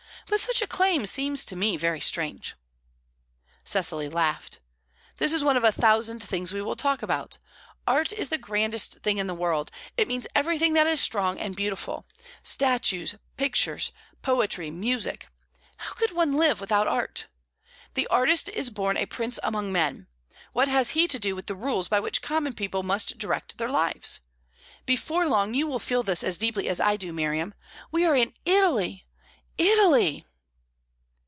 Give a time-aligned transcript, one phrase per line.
[0.29, 2.55] But such a claim seems to me very strange."
[3.65, 4.59] Cecily laughed.
[5.17, 7.37] "This is one of a thousand things we will talk about.
[7.85, 11.53] Art is the grandest thing in the world; it means everything that is strong and
[11.53, 12.05] beautiful
[12.43, 13.91] statues, pictures,
[14.21, 15.27] poetry, music.
[15.75, 17.27] How could one live without art?
[17.95, 20.07] The artist is born a prince among men.
[20.53, 23.69] What has he to do with the rules by which common people must direct their
[23.69, 24.21] lives?
[24.85, 27.53] Before long, you will feel this as deeply as I do, Miriam.
[27.91, 29.05] We are in Italy,
[29.57, 30.25] Italy!"